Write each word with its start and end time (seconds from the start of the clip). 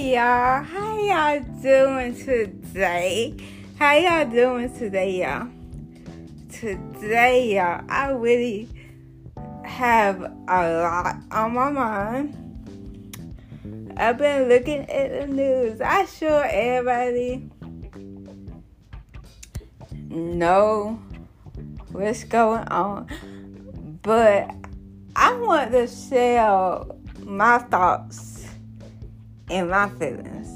Y'all, 0.00 0.62
how 0.62 0.98
y'all 0.98 1.40
doing 1.60 2.14
today? 2.14 3.36
How 3.78 3.98
y'all 3.98 4.30
doing 4.30 4.72
today, 4.78 5.20
y'all? 5.20 5.46
Today, 6.50 7.54
y'all, 7.54 7.84
I 7.86 8.08
really 8.12 8.66
have 9.66 10.22
a 10.22 10.80
lot 10.82 11.16
on 11.30 11.52
my 11.52 11.70
mind. 11.70 12.34
I've 13.98 14.16
been 14.16 14.48
looking 14.48 14.90
at 14.90 15.20
the 15.20 15.26
news. 15.26 15.82
I 15.82 16.06
sure 16.06 16.46
everybody 16.46 17.50
know 20.08 20.98
what's 21.92 22.24
going 22.24 22.66
on, 22.68 23.06
but 24.02 24.50
I 25.14 25.34
want 25.34 25.72
to 25.72 25.86
share 25.86 26.84
my 27.22 27.58
thoughts 27.58 28.39
and 29.50 29.68
my 29.68 29.88
feelings 29.90 30.48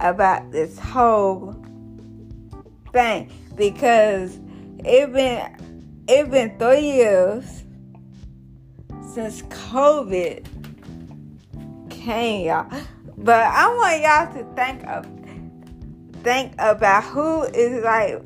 about 0.00 0.50
this 0.52 0.78
whole 0.78 1.52
thing 2.92 3.30
because 3.56 4.38
it 4.84 5.12
been 5.12 6.04
it 6.08 6.30
been 6.30 6.58
three 6.58 6.80
years 6.80 7.64
since 9.12 9.42
COVID 9.42 10.46
came, 11.90 12.46
y'all. 12.46 12.70
But 13.16 13.46
I 13.46 13.74
want 13.74 14.02
y'all 14.02 14.32
to 14.34 14.54
think 14.54 14.86
of 14.86 15.06
think 16.22 16.52
about 16.58 17.04
who 17.04 17.42
is 17.42 17.82
like 17.82 18.22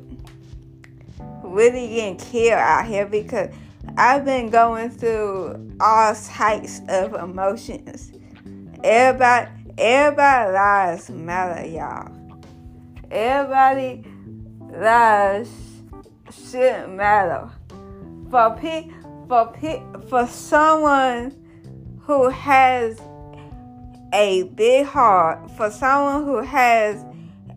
really 1.43 1.87
getting 1.89 2.17
killed 2.17 2.53
out 2.53 2.85
here 2.85 3.05
because 3.05 3.49
I've 3.97 4.25
been 4.25 4.49
going 4.49 4.89
through 4.89 5.75
all 5.79 6.15
types 6.15 6.81
of 6.89 7.13
emotions. 7.15 8.11
Everybody, 8.83 9.49
everybody 9.77 10.51
lives 10.51 11.09
matter, 11.09 11.65
y'all. 11.65 12.11
Everybody 13.09 14.03
lives 14.77 15.49
shouldn't 16.29 16.93
matter. 16.93 17.49
For 18.29 18.57
pe- 18.59 18.89
for 19.29 19.53
pe- 19.53 19.83
for 20.09 20.27
someone 20.27 21.33
who 22.01 22.27
has 22.27 22.99
a 24.11 24.43
big 24.55 24.85
heart, 24.85 25.49
for 25.51 25.71
someone 25.71 26.25
who 26.25 26.41
has 26.41 27.05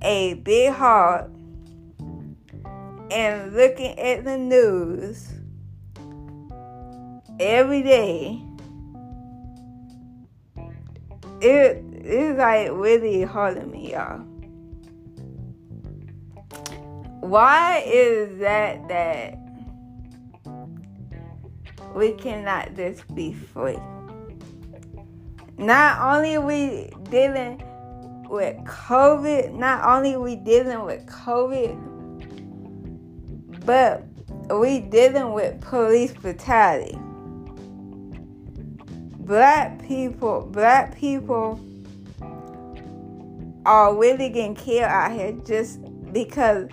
a 0.02 0.34
big 0.34 0.72
heart, 0.72 1.28
and 3.10 3.52
looking 3.52 3.98
at 3.98 4.24
the 4.24 4.38
news 4.38 5.28
every 7.40 7.82
day, 7.82 8.40
it 11.40 11.84
is 12.04 12.36
like 12.38 12.70
really 12.72 13.22
hurting 13.22 13.70
me, 13.70 13.92
y'all. 13.92 14.18
Why 17.20 17.82
is 17.84 18.38
that 18.38 18.88
that 18.88 19.38
we 21.94 22.12
cannot 22.12 22.74
just 22.74 23.12
be 23.14 23.32
free? 23.32 23.78
Not 25.58 26.00
only 26.00 26.38
we 26.38 26.90
dealing 27.10 27.62
with 28.28 28.56
COVID, 28.64 29.52
not 29.54 29.84
only 29.84 30.16
we 30.16 30.36
dealing 30.36 30.84
with 30.84 31.04
COVID, 31.06 31.76
but 33.64 34.04
we 34.56 34.80
dealing 34.80 35.32
with 35.32 35.60
police 35.60 36.12
brutality 36.12 36.98
black 39.26 39.82
people, 39.86 40.48
black 40.52 40.96
people 40.96 41.60
are 43.66 43.94
really 43.94 44.28
getting 44.28 44.54
killed 44.54 44.84
out 44.84 45.12
here 45.12 45.32
just 45.44 45.80
because 46.12 46.68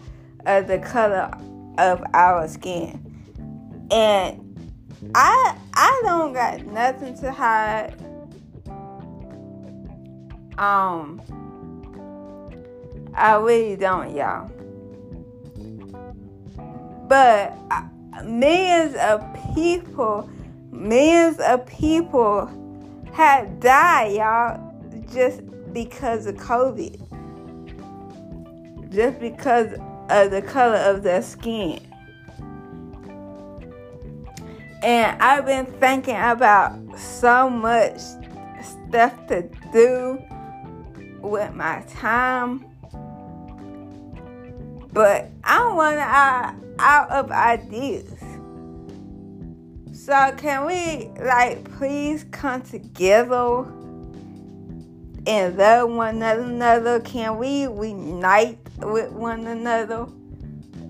of 0.45 0.67
the 0.67 0.77
color 0.77 1.31
of 1.79 2.03
our 2.13 2.47
skin. 2.47 2.99
And 3.89 4.39
I 5.15 5.57
I 5.73 6.01
don't 6.05 6.33
got 6.33 6.63
nothing 6.67 7.17
to 7.17 7.31
hide. 7.31 7.95
Um 10.59 11.21
I 13.15 13.35
really 13.35 13.75
don't, 13.75 14.15
y'all. 14.15 14.49
But 17.07 17.57
uh, 17.69 18.23
millions 18.23 18.95
of 18.95 19.23
people 19.55 20.29
millions 20.73 21.39
of 21.39 21.65
people 21.65 22.49
had 23.13 23.59
died, 23.59 24.15
y'all, 24.15 24.59
just 25.13 25.41
because 25.71 26.25
of 26.25 26.35
COVID. 26.35 26.99
Just 28.91 29.19
because 29.19 29.73
of 30.09 30.31
the 30.31 30.41
color 30.41 30.77
of 30.77 31.03
their 31.03 31.21
skin. 31.21 31.79
And 34.83 35.21
I've 35.21 35.45
been 35.45 35.65
thinking 35.65 36.17
about 36.17 36.77
so 36.99 37.49
much 37.49 37.99
stuff 38.61 39.27
to 39.27 39.49
do 39.71 40.21
with 41.21 41.53
my 41.53 41.83
time. 41.87 42.65
But 44.91 45.31
I 45.43 45.73
want 45.73 45.97
out, 45.97 46.53
uh, 46.53 46.57
out 46.79 47.09
of 47.09 47.31
ideas. 47.31 48.22
So 50.05 50.33
can 50.35 50.65
we 50.65 51.07
like 51.23 51.63
please 51.77 52.25
come 52.29 52.61
together 52.61 53.59
and 55.25 55.57
love 55.57 55.91
one 55.91 56.21
another? 56.21 56.99
Can 56.99 57.37
we 57.37 57.61
unite 57.61 58.57
with 58.79 59.13
one 59.13 59.47
another? 59.47 60.07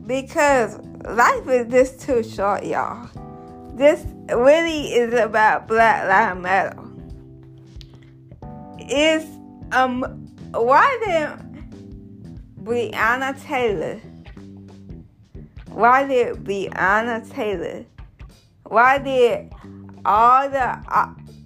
Because 0.08 0.80
life 1.06 1.48
is 1.48 1.72
just 1.72 2.02
too 2.02 2.24
short, 2.24 2.66
y'all. 2.66 3.08
This 3.76 4.04
really 4.36 4.96
is 4.96 5.14
about 5.14 5.68
Black 5.68 6.08
Lives 6.08 6.42
Matter. 6.42 6.84
Is 8.90 9.26
um 9.74 10.02
why 10.54 11.00
did 11.06 12.66
Breonna 12.66 13.40
Taylor? 13.44 14.02
Why 15.68 16.08
did 16.08 16.38
Breonna 16.38 17.30
Taylor? 17.30 17.86
Why 18.74 18.98
did 18.98 19.54
all 20.04 20.50
the 20.50 20.80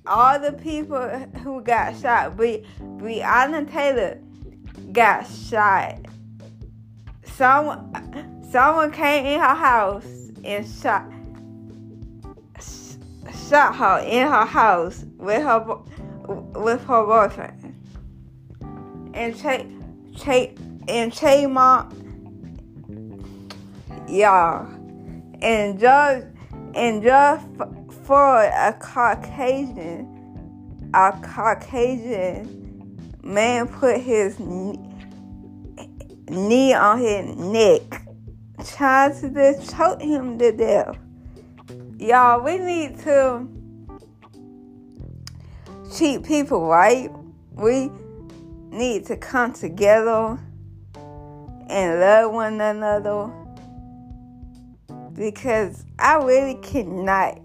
all 0.07 0.39
the 0.39 0.53
people 0.53 1.09
who 1.43 1.59
got 1.59 1.97
shot, 1.97 2.37
Bre- 2.37 2.63
Breonna 2.79 3.69
Taylor 3.69 4.21
got 4.93 5.27
shot? 5.27 6.05
Someone 7.25 8.41
someone 8.49 8.91
came 8.93 9.25
in 9.25 9.41
her 9.41 9.55
house 9.55 10.05
and 10.45 10.65
shot 10.65 11.03
shot 13.49 13.75
her 13.75 13.99
in 14.07 14.25
her 14.25 14.45
house 14.45 15.03
with 15.17 15.43
her 15.43 15.59
with 16.55 16.81
her 16.85 17.05
boyfriend. 17.05 17.75
And 19.13 19.37
Che 19.37 19.67
Che 20.15 20.55
and 20.87 21.11
Che 21.11 21.45
mom 21.45 21.91
y'all 24.07 24.65
and 25.41 25.77
Judge 25.77 26.23
and 26.77 27.01
just 27.01 27.47
for 28.05 28.43
a 28.43 28.71
Caucasian, 28.79 30.07
a 30.93 31.11
Caucasian 31.23 32.99
man 33.23 33.67
put 33.67 33.99
his 33.99 34.39
knee, 34.39 34.77
on 36.73 36.99
his 36.99 37.35
neck, 37.35 38.03
trying 38.63 39.19
to 39.19 39.29
just 39.31 39.75
choke 39.75 39.99
him 39.99 40.37
to 40.37 40.51
death. 40.51 40.95
Y'all, 41.97 42.43
we 42.43 42.59
need 42.59 42.99
to 42.99 43.47
treat 45.97 46.23
people 46.23 46.67
right. 46.67 47.09
We 47.53 47.89
need 48.69 49.07
to 49.07 49.17
come 49.17 49.51
together 49.51 50.37
and 51.69 51.99
love 51.99 52.31
one 52.31 52.61
another 52.61 53.31
because 55.17 55.83
I 55.99 56.17
really 56.17 56.55
cannot. 56.55 57.41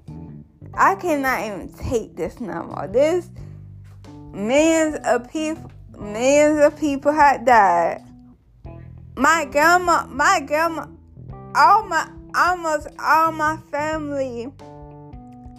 I 0.74 0.94
cannot 0.94 1.40
even 1.44 1.72
take 1.72 2.16
this 2.16 2.40
no 2.40 2.62
more. 2.62 2.86
This 2.86 3.28
millions 4.32 4.98
of 5.04 5.30
people, 5.30 5.70
millions 5.98 6.64
of 6.64 6.78
people 6.78 7.12
had 7.12 7.44
died. 7.44 8.02
My 9.16 9.46
grandma, 9.50 10.06
my 10.06 10.40
grandma, 10.46 10.86
all 11.54 11.84
my 11.84 12.08
almost 12.34 12.88
all 12.98 13.32
my 13.32 13.58
family 13.70 14.52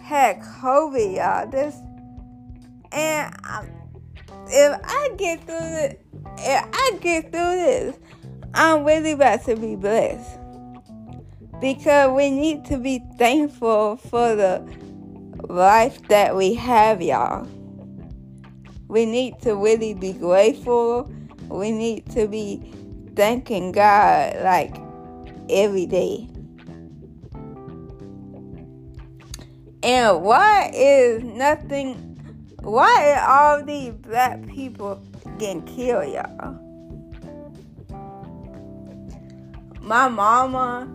had 0.02 0.40
COVID, 0.40 1.16
y'all. 1.16 1.48
This 1.50 1.76
and 2.92 3.34
I, 3.44 3.66
if 4.48 4.80
I 4.84 5.10
get 5.16 5.44
through 5.44 5.58
this, 5.58 5.94
if 6.38 6.68
I 6.72 6.98
get 7.00 7.24
through 7.24 7.30
this, 7.32 7.96
I'm 8.54 8.84
really 8.84 9.12
about 9.12 9.44
to 9.44 9.56
be 9.56 9.76
blessed 9.76 10.38
because 11.60 12.10
we 12.12 12.30
need 12.30 12.64
to 12.66 12.78
be 12.78 13.02
thankful 13.18 13.96
for 13.96 14.34
the 14.34 14.62
life 15.48 16.06
that 16.08 16.36
we 16.36 16.54
have, 16.54 17.00
y'all. 17.02 17.46
we 18.88 19.06
need 19.06 19.40
to 19.40 19.56
really 19.56 19.94
be 19.94 20.12
grateful. 20.12 21.10
We 21.48 21.72
need 21.72 22.10
to 22.12 22.28
be 22.28 22.62
thanking 23.16 23.72
God 23.72 24.36
like 24.42 24.76
every 25.50 25.86
day. 25.86 26.28
And 29.82 30.22
why 30.22 30.70
is 30.72 31.22
nothing, 31.22 31.94
why 32.60 33.18
are 33.18 33.56
all 33.58 33.64
these 33.64 33.92
black 33.92 34.46
people 34.46 35.02
getting 35.38 35.62
killed, 35.62 36.12
y'all? 36.12 36.60
My 39.82 40.08
mama 40.08 40.88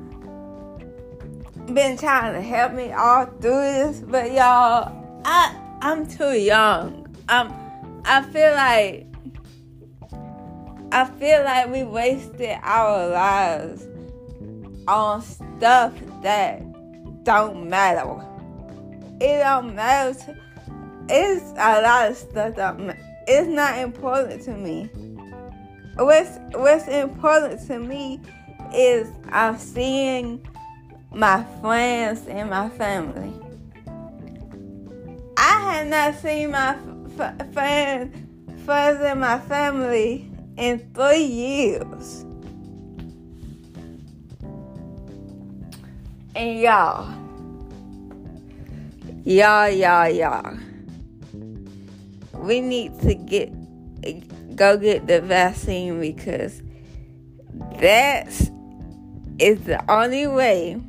been 1.73 1.97
trying 1.97 2.33
to 2.33 2.41
help 2.41 2.73
me 2.73 2.91
all 2.91 3.25
through 3.25 3.61
this, 3.61 3.99
but 3.99 4.31
y'all, 4.31 5.21
I 5.25 5.55
I'm 5.81 6.05
too 6.05 6.33
young. 6.33 7.15
I'm 7.27 7.53
I 8.05 8.21
feel 8.23 8.53
like 8.53 9.07
I 10.91 11.05
feel 11.05 11.43
like 11.43 11.69
we 11.71 11.83
wasted 11.83 12.57
our 12.63 13.09
lives 13.09 13.87
on 14.87 15.21
stuff 15.21 15.93
that 16.23 16.63
don't 17.23 17.69
matter. 17.69 18.25
It 19.21 19.39
don't 19.39 19.75
matter. 19.75 20.17
To, 20.19 20.37
it's 21.09 21.51
a 21.51 21.81
lot 21.81 22.09
of 22.09 22.17
stuff 22.17 22.55
that 22.55 22.97
it's 23.27 23.47
not 23.47 23.77
important 23.77 24.41
to 24.43 24.51
me. 24.51 24.89
What's 25.95 26.39
what's 26.53 26.87
important 26.87 27.65
to 27.67 27.79
me 27.79 28.19
is 28.73 29.11
I'm 29.31 29.57
seeing 29.57 30.45
my 31.11 31.43
friends 31.61 32.27
and 32.27 32.49
my 32.49 32.69
family. 32.69 33.33
I 35.37 35.73
have 35.73 35.87
not 35.87 36.15
seen 36.15 36.51
my 36.51 36.77
f- 37.19 37.53
friends, 37.53 38.15
friends 38.65 39.01
and 39.01 39.19
my 39.19 39.39
family 39.39 40.29
in 40.57 40.79
three 40.93 41.23
years. 41.23 42.25
And 46.35 46.59
y'all, 46.59 47.11
y'all, 49.23 49.69
y'all, 49.69 50.09
y'all, 50.09 50.57
we 52.33 52.61
need 52.61 52.99
to 53.01 53.15
get 53.15 53.51
go 54.55 54.77
get 54.77 55.07
the 55.07 55.21
vaccine 55.21 55.99
because 55.99 56.61
that 57.79 58.27
is 58.27 58.51
is 59.39 59.61
the 59.61 59.81
only 59.91 60.27
way 60.27 60.79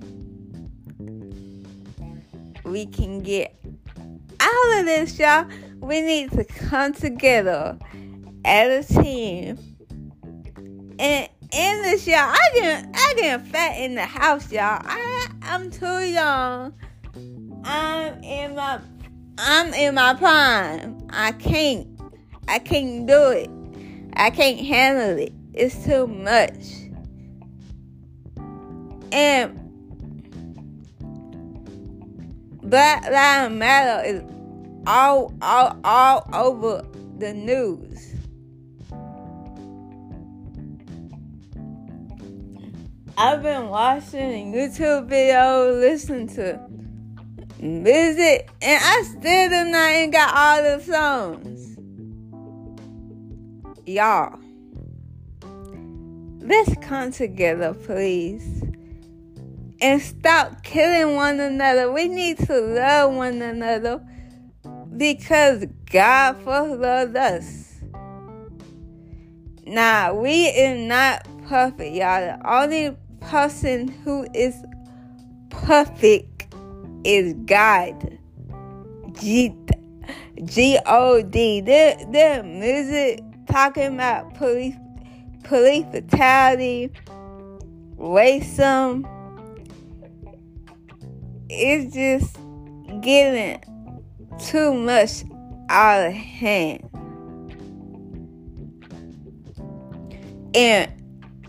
we 2.70 2.86
can 2.86 3.20
get 3.20 3.54
out 4.38 4.78
of 4.78 4.86
this, 4.86 5.18
y'all. 5.18 5.46
We 5.80 6.00
need 6.00 6.30
to 6.32 6.44
come 6.44 6.92
together 6.92 7.78
as 8.44 8.90
a 8.90 9.02
team. 9.02 9.58
And 10.98 11.28
in 11.52 11.82
this, 11.82 12.06
y'all, 12.06 12.18
I 12.18 12.50
get 12.54 12.86
I 12.94 13.14
get 13.16 13.46
fat 13.48 13.76
in 13.78 13.96
the 13.96 14.04
house, 14.04 14.52
y'all. 14.52 14.80
I 14.84 15.28
I'm 15.42 15.70
too 15.70 16.00
young. 16.00 16.72
I'm 17.64 18.22
in 18.22 18.54
my 18.54 18.80
I'm 19.38 19.74
in 19.74 19.94
my 19.94 20.14
prime. 20.14 20.98
I 21.10 21.32
can't 21.32 21.88
I 22.46 22.60
can't 22.60 23.06
do 23.06 23.30
it. 23.30 23.50
I 24.14 24.30
can't 24.30 24.60
handle 24.60 25.18
it. 25.18 25.32
It's 25.54 25.84
too 25.84 26.06
much. 26.06 26.80
And 29.12 29.59
Black 32.70 33.02
Lives 33.10 33.52
Matter 33.52 34.06
is 34.06 34.22
all, 34.86 35.34
all, 35.42 35.76
all 35.82 36.30
over 36.32 36.86
the 37.18 37.34
news. 37.34 38.14
I've 43.18 43.42
been 43.42 43.70
watching 43.70 44.52
YouTube 44.52 45.08
videos, 45.08 45.80
listening 45.80 46.28
to 46.36 46.60
music, 47.60 48.48
and 48.62 48.80
I 48.84 49.02
still 49.02 49.48
do 49.48 49.70
not 49.72 49.90
even 49.90 50.10
got 50.12 50.32
all 50.32 50.62
the 50.62 50.84
songs. 50.84 51.76
Y'all, 53.84 54.38
let's 56.38 56.72
come 56.86 57.10
together, 57.10 57.74
please 57.74 58.62
and 59.80 60.00
stop 60.00 60.62
killing 60.62 61.16
one 61.16 61.40
another. 61.40 61.90
We 61.92 62.08
need 62.08 62.38
to 62.46 62.60
love 62.60 63.14
one 63.14 63.40
another 63.40 64.04
because 64.96 65.64
God 65.90 66.36
first 66.44 66.80
loved 66.80 67.16
us. 67.16 67.66
Now, 69.66 70.14
we 70.14 70.46
is 70.46 70.88
not 70.88 71.26
perfect, 71.46 71.94
y'all. 71.94 72.20
The 72.20 72.40
only 72.44 72.96
person 73.20 73.88
who 73.88 74.26
is 74.34 74.54
perfect 75.48 76.54
is 77.04 77.34
God. 77.46 78.18
G 79.12 79.54
G 80.44 80.78
O 80.86 81.22
D. 81.22 81.60
The 81.60 82.06
the 82.10 82.42
music 82.42 83.22
talking 83.46 83.94
about 83.94 84.34
police 84.34 84.76
police 85.44 85.84
brutality, 85.86 86.90
racism 87.98 89.04
it's 91.50 91.94
just 91.94 92.36
getting 93.00 93.60
too 94.38 94.72
much 94.74 95.24
out 95.68 96.06
of 96.06 96.12
hand. 96.12 96.88
And 100.54 100.90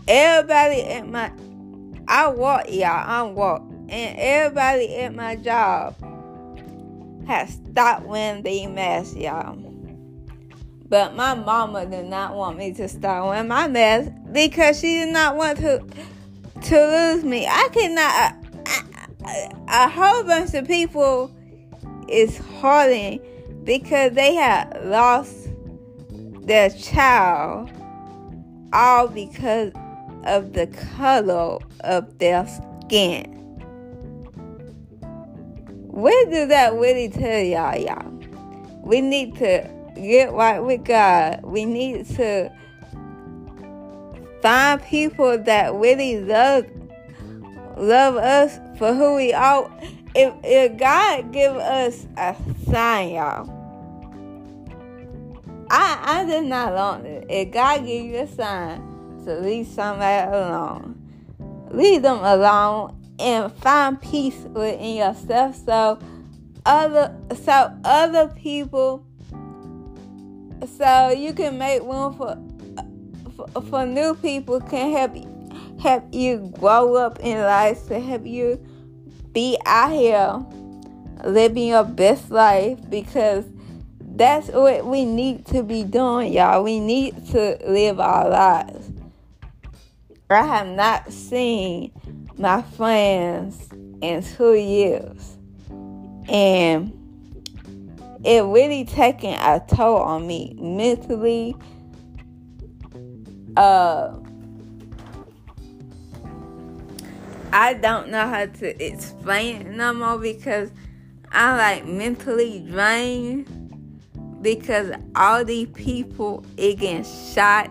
everybody 0.06 0.82
at 0.82 1.08
my 1.08 1.32
I 2.08 2.28
walk, 2.28 2.66
y'all, 2.68 3.04
I'm 3.06 3.34
walk. 3.34 3.62
And 3.88 4.18
everybody 4.18 4.96
at 4.96 5.14
my 5.14 5.36
job 5.36 5.96
has 7.26 7.54
stopped 7.54 8.06
wearing 8.06 8.42
the 8.42 8.66
mask, 8.66 9.16
y'all. 9.16 9.56
But 10.88 11.14
my 11.16 11.34
mama 11.34 11.86
did 11.86 12.06
not 12.06 12.34
want 12.34 12.58
me 12.58 12.74
to 12.74 12.88
stop 12.88 13.28
wearing 13.28 13.48
my 13.48 13.68
mask 13.68 14.10
because 14.32 14.80
she 14.80 14.98
did 14.98 15.12
not 15.12 15.36
want 15.36 15.58
to 15.58 15.84
to 16.62 16.86
lose 16.86 17.24
me. 17.24 17.46
I 17.46 17.68
cannot 17.72 18.41
a 19.24 19.88
whole 19.88 20.24
bunch 20.24 20.54
of 20.54 20.66
people 20.66 21.34
is 22.08 22.36
hurting 22.60 23.20
because 23.64 24.12
they 24.12 24.34
have 24.34 24.76
lost 24.84 25.48
their 26.44 26.70
child 26.70 27.70
all 28.72 29.08
because 29.08 29.72
of 30.24 30.52
the 30.52 30.66
color 30.96 31.58
of 31.80 32.18
their 32.18 32.46
skin. 32.46 33.24
What 35.88 36.30
does 36.30 36.48
that 36.48 36.72
really 36.74 37.08
tell 37.08 37.40
y'all, 37.40 37.76
y'all? 37.76 38.10
We 38.82 39.00
need 39.00 39.36
to 39.36 39.68
get 39.94 40.32
right 40.32 40.58
with 40.58 40.84
God. 40.84 41.40
We 41.44 41.64
need 41.64 42.06
to 42.16 42.50
find 44.40 44.82
people 44.82 45.38
that 45.38 45.74
really 45.74 46.20
love 46.20 46.66
love 47.76 48.16
us 48.16 48.58
for 48.82 48.94
who 48.94 49.14
we 49.14 49.32
are. 49.32 49.70
If, 50.12 50.34
if 50.42 50.76
God 50.76 51.32
give 51.32 51.54
us 51.54 52.04
a 52.16 52.34
sign, 52.68 53.10
y'all, 53.10 53.48
I 55.70 56.02
I 56.04 56.24
did 56.24 56.46
not 56.46 56.74
want 56.74 57.06
it. 57.06 57.24
If 57.30 57.52
God 57.52 57.86
give 57.86 58.04
you 58.04 58.16
a 58.16 58.26
sign 58.26 58.80
to 59.24 59.38
leave 59.38 59.68
somebody 59.68 60.28
alone, 60.28 61.00
leave 61.70 62.02
them 62.02 62.18
alone 62.24 63.00
and 63.20 63.52
find 63.52 64.02
peace 64.02 64.40
within 64.50 64.96
yourself. 64.96 65.54
So 65.64 66.00
other 66.66 67.16
so 67.44 67.72
other 67.84 68.26
people 68.34 69.06
so 70.76 71.10
you 71.10 71.32
can 71.32 71.56
make 71.56 71.82
room 71.82 72.14
for 72.14 72.36
for, 73.36 73.62
for 73.62 73.86
new 73.86 74.16
people 74.16 74.60
can 74.60 74.90
help 74.90 75.14
help 75.80 76.04
you 76.12 76.52
grow 76.58 76.96
up 76.96 77.20
in 77.20 77.38
life, 77.38 77.86
to 77.86 78.00
help 78.00 78.26
you 78.26 78.60
be 79.32 79.58
out 79.64 79.92
here 79.92 80.44
living 81.24 81.68
your 81.68 81.84
best 81.84 82.30
life 82.30 82.78
because 82.90 83.44
that's 84.00 84.48
what 84.48 84.86
we 84.86 85.04
need 85.04 85.46
to 85.46 85.62
be 85.62 85.84
doing, 85.84 86.32
y'all. 86.32 86.62
We 86.62 86.80
need 86.80 87.26
to 87.28 87.58
live 87.66 87.98
our 87.98 88.28
lives. 88.28 88.90
I 90.28 90.46
have 90.46 90.66
not 90.68 91.12
seen 91.12 91.92
my 92.38 92.62
friends 92.62 93.68
in 94.00 94.22
two 94.22 94.54
years. 94.54 95.36
And 96.28 96.98
it 98.24 98.42
really 98.44 98.84
taken 98.84 99.34
a 99.34 99.62
toll 99.66 99.96
on 99.96 100.26
me 100.26 100.56
mentally, 100.58 101.56
uh 103.56 104.21
I 107.52 107.74
don't 107.74 108.08
know 108.08 108.26
how 108.26 108.46
to 108.46 108.84
explain 108.84 109.62
it 109.62 109.70
no 109.72 109.92
more 109.92 110.16
because 110.16 110.70
I'm 111.30 111.58
like 111.58 111.86
mentally 111.86 112.64
drained 112.66 113.46
because 114.40 114.92
all 115.14 115.44
these 115.44 115.68
people 115.68 116.44
it 116.56 116.78
getting 116.78 117.04
shot 117.04 117.68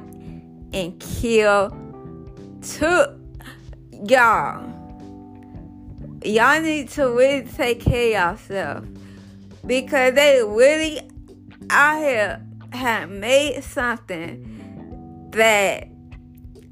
and 0.74 1.00
killed. 1.00 1.78
To 2.78 3.18
y'all, 4.08 4.72
y'all 6.24 6.62
need 6.62 6.90
to 6.90 7.06
really 7.10 7.48
take 7.48 7.82
care 7.82 8.30
of 8.30 8.40
yourself 8.40 8.86
because 9.66 10.14
they 10.14 10.44
really 10.44 11.02
out 11.72 11.98
here 11.98 12.48
have 12.72 13.10
made 13.10 13.64
something 13.64 15.30
that 15.32 15.88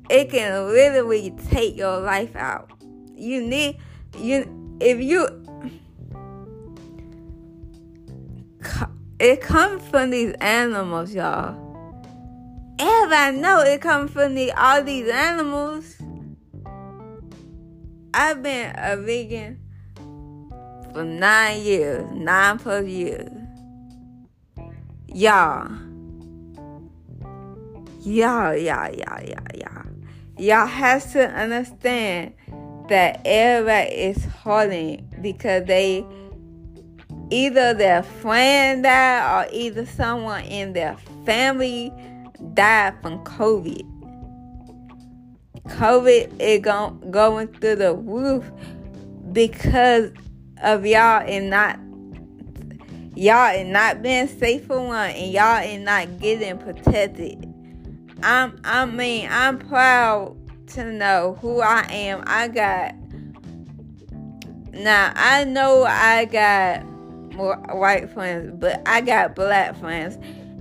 it 0.09 0.29
can 0.29 0.67
literally 0.67 1.31
take 1.49 1.75
your 1.75 1.99
life 2.01 2.35
out. 2.35 2.78
You 3.19 3.41
need 3.41 3.77
you 4.17 4.77
if 4.79 5.01
you 5.01 5.27
it 9.19 9.41
comes 9.41 9.85
from 9.89 10.11
these 10.11 10.33
animals, 10.39 11.13
y'all. 11.13 11.67
Everybody 12.79 13.37
know 13.37 13.59
it 13.59 13.81
comes 13.81 14.11
from 14.11 14.35
the, 14.35 14.53
all 14.53 14.81
these 14.81 15.09
animals. 15.09 15.97
I've 18.13 18.41
been 18.41 18.73
a 18.77 18.95
vegan 18.95 19.59
for 20.93 21.03
nine 21.03 21.61
years, 21.61 22.09
nine 22.13 22.57
plus 22.57 22.85
years. 22.85 23.29
Y'all. 25.07 25.69
Y'all, 28.01 28.55
y'all, 28.55 28.89
y'all, 28.95 29.23
y'all, 29.23 29.55
y'all. 29.55 29.85
Y'all 30.37 30.65
have 30.65 31.11
to 31.11 31.29
understand 31.29 32.33
that 32.89 33.21
everybody 33.25 33.89
is 33.89 34.25
hurting 34.25 35.07
because 35.21 35.65
they 35.65 36.05
either 37.31 37.73
their 37.73 38.03
friend 38.03 38.83
died 38.83 39.45
or 39.45 39.49
either 39.53 39.85
someone 39.85 40.43
in 40.43 40.73
their 40.73 40.97
family 41.25 41.93
died 42.53 42.95
from 43.01 43.23
COVID. 43.23 43.85
COVID 45.67 46.39
is 46.39 46.61
going 46.61 47.11
going 47.11 47.47
through 47.47 47.75
the 47.75 47.93
roof 47.93 48.49
because 49.31 50.11
of 50.63 50.85
y'all 50.85 51.23
and 51.27 51.49
not 51.49 51.79
y'all 53.15 53.55
and 53.55 53.71
not 53.71 54.01
being 54.01 54.27
safe 54.27 54.65
for 54.65 54.81
one 54.81 55.11
and 55.11 55.31
y'all 55.31 55.57
and 55.57 55.85
not 55.85 56.19
getting 56.19 56.57
protected. 56.57 57.45
I'm 58.23 58.59
I 58.63 58.85
mean 58.85 59.27
I'm 59.31 59.59
proud 59.59 60.38
to 60.69 60.91
know 60.91 61.37
who 61.41 61.61
I 61.61 61.85
am. 61.89 62.23
I 62.25 62.47
got 62.47 62.95
now 64.73 65.11
I 65.15 65.43
know 65.43 65.83
I 65.83 66.25
got 66.25 66.85
more 67.33 67.57
white 67.71 68.09
friends, 68.11 68.51
but 68.59 68.81
I 68.85 69.01
got 69.01 69.35
black 69.35 69.77
friends 69.79 70.17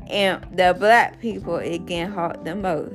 and 0.09 0.45
the 0.57 0.75
black 0.79 1.21
people 1.21 1.57
it 1.57 1.87
getting 1.87 2.12
hurt 2.12 2.45
the 2.45 2.55
most. 2.55 2.95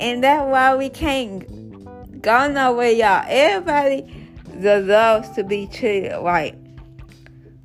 And 0.00 0.22
that's 0.22 0.48
why 0.48 0.76
we 0.76 0.88
can't 0.88 2.22
go 2.22 2.48
nowhere, 2.48 2.90
y'all. 2.90 3.24
Everybody 3.26 4.28
deserves 4.60 5.30
to 5.30 5.44
be 5.44 5.66
treated 5.66 6.16
right. 6.22 6.56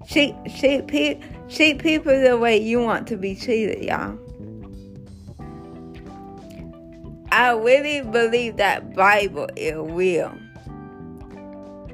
Treat, 0.10 0.36
pe- 0.88 1.20
treat 1.50 1.80
people 1.80 2.20
the 2.22 2.38
way 2.38 2.58
you 2.58 2.80
want 2.82 3.08
to 3.08 3.18
be 3.18 3.36
treated, 3.36 3.84
y'all. 3.84 4.18
I 7.34 7.54
really 7.54 8.02
believe 8.02 8.58
that 8.58 8.96
Bible 8.96 9.48
is 9.56 9.74
real. 9.76 10.32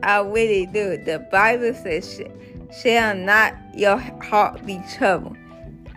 I 0.03 0.19
really 0.19 0.65
do. 0.65 0.97
The 0.97 1.25
Bible 1.31 1.73
says, 1.73 2.21
"Shall 2.81 3.15
not 3.15 3.55
your 3.73 3.97
heart 3.97 4.65
be 4.65 4.81
troubled." 4.97 5.37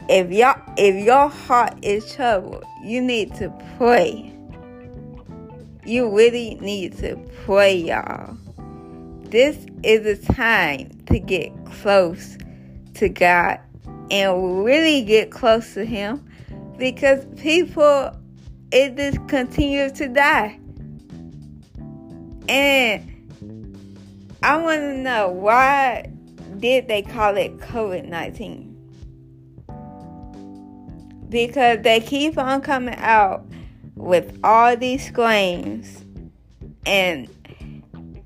if 0.08 0.30
y'all 0.30 0.60
if 0.76 1.04
your 1.04 1.28
heart 1.28 1.74
is 1.82 2.12
troubled, 2.14 2.64
you 2.82 3.00
need 3.00 3.34
to 3.36 3.52
pray. 3.78 4.32
You 5.84 6.14
really 6.14 6.56
need 6.60 6.98
to 6.98 7.16
pray, 7.44 7.74
y'all. 7.74 8.36
This 9.24 9.66
is 9.82 10.06
a 10.06 10.32
time 10.32 10.90
to 11.06 11.18
get 11.18 11.52
close 11.64 12.36
to 12.94 13.08
God 13.08 13.58
and 14.10 14.64
really 14.64 15.02
get 15.02 15.30
close 15.30 15.74
to 15.74 15.84
Him 15.84 16.28
because 16.78 17.24
people 17.40 18.12
it 18.72 18.96
just 18.96 19.26
continues 19.28 19.92
to 19.92 20.08
die. 20.08 20.58
And 22.48 23.08
I 24.42 24.56
want 24.56 24.80
to 24.80 24.96
know 24.96 25.30
why 25.30 26.10
did 26.58 26.88
they 26.88 27.02
call 27.02 27.36
it 27.36 27.58
COVID 27.58 28.08
19? 28.08 28.72
because 31.32 31.82
they 31.82 31.98
keep 31.98 32.36
on 32.36 32.60
coming 32.60 32.94
out 32.96 33.44
with 33.96 34.38
all 34.44 34.76
these 34.76 35.10
claims 35.10 36.04
and 36.84 37.26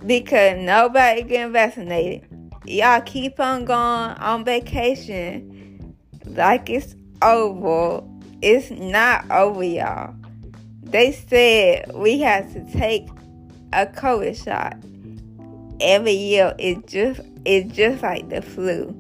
because 0.05 0.59
nobody 0.59 1.23
getting 1.23 1.53
vaccinated 1.53 2.27
y'all 2.65 3.01
keep 3.03 3.39
on 3.39 3.65
going 3.65 3.79
on 3.79 4.45
vacation 4.45 5.95
like 6.27 6.69
it's 6.69 6.97
over 7.23 8.03
it's 8.43 8.71
not 8.73 9.29
over 9.31 9.63
y'all 9.63 10.13
they 10.91 11.13
said 11.13 11.91
we 11.95 12.19
have 12.21 12.53
to 12.53 12.65
take 12.73 13.09
a 13.73 13.87
covid 13.87 14.43
shot 14.43 14.77
every 15.81 16.13
year 16.13 16.55
it's 16.59 16.91
just 16.91 17.21
it's 17.45 17.75
just 17.75 18.03
like 18.03 18.29
the 18.29 18.41
flu 18.41 18.95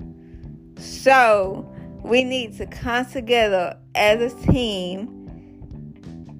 so 0.78 1.68
we 2.02 2.22
need 2.22 2.56
to 2.56 2.66
come 2.66 3.04
together 3.06 3.76
as 3.94 4.32
a 4.32 4.52
team 4.52 5.12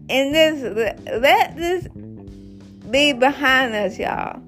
and 0.08 0.34
this 0.34 0.62
let 1.20 1.56
this 1.56 1.88
be 2.90 3.12
behind 3.12 3.74
us, 3.74 3.98
y'all. 3.98 4.40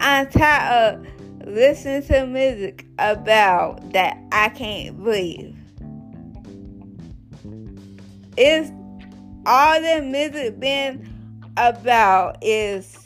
I'm 0.00 0.28
tired 0.28 0.94
of 0.94 1.46
listening 1.46 2.02
to 2.04 2.26
music 2.26 2.86
about 2.98 3.92
that 3.92 4.18
I 4.32 4.50
can't 4.50 4.98
breathe. 5.02 5.54
It's 8.36 8.70
all 9.50 9.80
the 9.80 10.00
music 10.00 10.60
been 10.60 11.52
about 11.56 12.38
is 12.40 12.96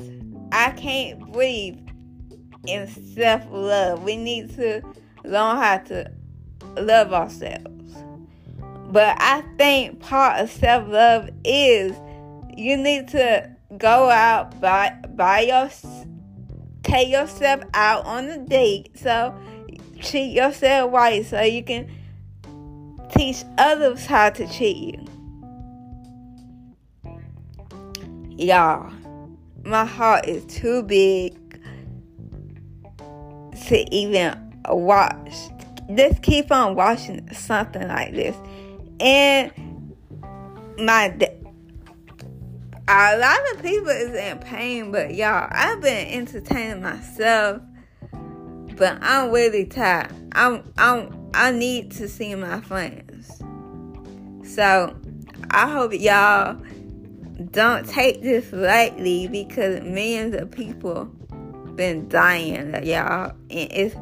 I 0.53 0.73
can't 0.73 1.33
breathe 1.33 1.79
in 2.67 2.87
self 2.87 3.45
love. 3.51 4.03
We 4.03 4.19
need 4.19 4.55
to 4.57 4.83
learn 5.25 5.57
how 5.57 5.79
to 5.79 6.13
love 6.77 7.15
ourselves. 7.15 7.97
But 8.91 9.17
I 9.19 9.43
think 9.57 10.01
part 10.01 10.39
of 10.39 10.51
self 10.51 10.87
love 10.87 11.31
is 11.45 11.97
you 12.55 12.77
need 12.77 13.09
to 13.09 13.51
go 13.79 14.11
out 14.11 14.61
by 14.61 14.95
by 15.17 15.41
your 15.41 15.71
take 16.83 17.09
yourself 17.09 17.63
out 17.73 18.05
on 18.05 18.27
a 18.27 18.39
date 18.39 18.91
so 18.95 19.35
treat 20.01 20.33
yourself 20.33 20.93
right 20.93 21.25
so 21.25 21.41
you 21.41 21.65
can 21.65 21.91
teach 23.17 23.43
others 23.57 24.05
how 24.05 24.29
to 24.29 24.47
treat 24.47 24.77
you. 24.77 25.14
Y'all, 28.37 28.93
my 29.65 29.85
heart 29.85 30.27
is 30.27 30.45
too 30.47 30.83
big 30.83 31.39
to 33.67 33.95
even 33.95 34.37
watch 34.69 35.33
just 35.95 36.23
keep 36.23 36.51
on 36.51 36.75
watching 36.75 37.33
something 37.33 37.87
like 37.89 38.13
this. 38.13 38.37
And 39.01 39.53
my 40.79 41.17
a 42.87 43.17
lot 43.17 43.39
of 43.53 43.63
people 43.63 43.89
is 43.89 44.15
in 44.15 44.39
pain, 44.39 44.93
but 44.93 45.15
y'all, 45.15 45.49
I've 45.51 45.81
been 45.81 46.07
entertaining 46.09 46.83
myself, 46.83 47.63
but 48.77 48.99
I'm 49.01 49.31
really 49.31 49.65
tired. 49.65 50.13
I'm 50.33 50.73
I'm 50.77 51.31
I 51.35 51.51
need 51.51 51.93
to 51.93 52.09
see 52.09 52.35
my 52.35 52.61
friends. 52.61 53.43
So 54.55 54.97
I 55.51 55.71
hope 55.71 55.93
y'all 55.93 56.61
don't 57.51 57.89
take 57.89 58.23
this 58.23 58.53
lightly 58.53 59.27
because 59.29 59.83
millions 59.83 60.35
of 60.35 60.51
people 60.51 61.07
been 61.75 62.09
dying, 62.09 62.73
y'all, 62.85 63.33
and 63.51 63.73
it's 63.73 63.97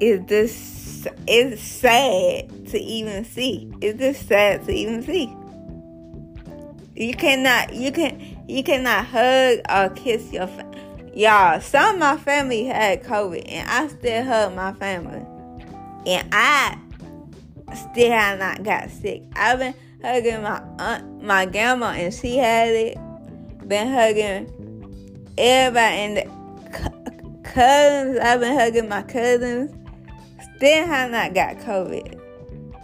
it's 0.00 0.28
this 0.28 1.06
it's 1.26 1.62
sad 1.62 2.66
to 2.68 2.78
even 2.78 3.24
see. 3.24 3.70
It's 3.80 3.98
just 3.98 4.28
sad 4.28 4.64
to 4.66 4.72
even 4.72 5.02
see. 5.02 5.34
You 6.94 7.14
cannot 7.14 7.74
you 7.74 7.92
can 7.92 8.44
you 8.48 8.62
cannot 8.62 9.06
hug 9.06 9.60
or 9.70 9.94
kiss 9.94 10.32
your 10.32 10.46
fa- 10.46 10.70
y'all. 11.14 11.60
Some 11.60 11.94
of 11.94 12.00
my 12.00 12.16
family 12.18 12.64
had 12.64 13.02
COVID, 13.02 13.44
and 13.48 13.68
I 13.68 13.88
still 13.88 14.24
hug 14.24 14.54
my 14.54 14.72
family, 14.74 15.24
and 16.06 16.28
I 16.32 16.76
still 17.74 18.10
have 18.10 18.38
not 18.38 18.62
got 18.62 18.90
sick. 18.90 19.22
I've 19.34 19.58
been 19.58 19.74
hugging 20.02 20.42
my 20.42 20.62
aunt, 20.78 21.22
my 21.22 21.46
grandma, 21.46 21.90
and 21.90 22.12
she 22.12 22.36
had 22.36 22.68
it. 22.68 22.98
Been 23.66 23.92
hugging 23.92 25.32
everybody 25.38 25.96
and 25.96 26.16
the 26.16 27.40
cousins. 27.44 28.18
I've 28.18 28.40
been 28.40 28.58
hugging 28.58 28.88
my 28.88 29.02
cousins 29.02 29.74
still 30.60 30.86
have 30.86 31.10
not 31.10 31.32
got 31.32 31.56
COVID. 31.56 32.20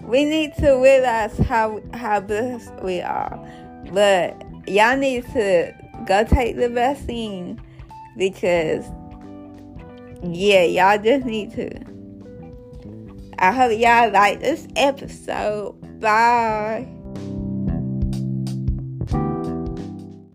we 0.00 0.24
need 0.24 0.54
to 0.54 0.76
realize 0.76 1.36
how 1.40 1.78
how 1.92 2.20
blessed 2.20 2.72
we 2.82 3.02
are. 3.02 3.38
But 3.92 4.42
y'all 4.66 4.96
need 4.96 5.26
to 5.34 5.74
go 6.06 6.24
take 6.24 6.56
the 6.56 6.70
vaccine 6.70 7.60
because 8.16 8.86
yeah, 10.22 10.62
y'all 10.62 11.02
just 11.02 11.26
need 11.26 11.52
to. 11.52 11.70
I 13.38 13.52
hope 13.52 13.78
y'all 13.78 14.10
like 14.10 14.40
this 14.40 14.66
episode. 14.74 16.00
Bye. 16.00 16.95